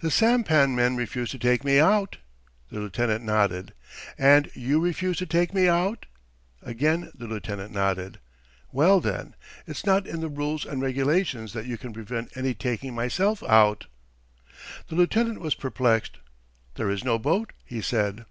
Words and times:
"The 0.00 0.10
sampan 0.12 0.76
men 0.76 0.94
refuse 0.94 1.30
to 1.30 1.36
take 1.40 1.64
me 1.64 1.80
out?" 1.80 2.18
The 2.70 2.78
lieutenant 2.78 3.24
nodded. 3.24 3.74
"And 4.16 4.48
you 4.54 4.78
refuse 4.78 5.16
to 5.16 5.26
take 5.26 5.52
me 5.52 5.66
out?" 5.68 6.06
Again 6.62 7.10
the 7.12 7.26
lieutenant 7.26 7.72
nodded. 7.72 8.20
"Well, 8.70 9.00
then, 9.00 9.34
it's 9.66 9.84
not 9.84 10.06
in 10.06 10.20
the 10.20 10.28
rules 10.28 10.64
and 10.64 10.80
regulations 10.80 11.54
that 11.54 11.66
you 11.66 11.76
can 11.76 11.92
prevent 11.92 12.36
my 12.36 12.52
taking 12.52 12.94
myself 12.94 13.42
out?" 13.42 13.86
The 14.86 14.94
lieutenant 14.94 15.40
was 15.40 15.56
perplexed. 15.56 16.18
"There 16.76 16.88
is 16.88 17.02
no 17.02 17.18
boat," 17.18 17.52
he 17.64 17.80
said. 17.80 18.26